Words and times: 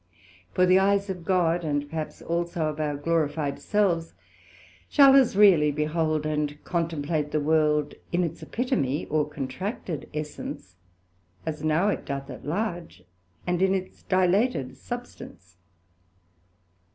For 0.55 0.65
the 0.65 0.79
eyes 0.79 1.11
of 1.11 1.23
God, 1.23 1.63
and 1.63 1.87
perhaps 1.87 2.23
also 2.23 2.65
of 2.69 2.79
our 2.79 2.97
glorified 2.97 3.59
selves, 3.59 4.15
shall 4.89 5.15
as 5.15 5.35
really 5.37 5.71
behold 5.71 6.25
and 6.25 6.57
contemplate 6.63 7.29
the 7.29 7.39
World 7.39 7.93
in 8.11 8.23
its 8.23 8.41
Epitome 8.41 9.05
or 9.11 9.29
contracted 9.29 10.09
essence, 10.11 10.75
as 11.45 11.63
now 11.63 11.89
it 11.89 12.03
doth 12.03 12.31
at 12.31 12.45
large 12.47 13.03
and 13.45 13.61
in 13.61 13.75
its 13.75 14.01
dilated 14.01 14.75
substance. 14.75 15.57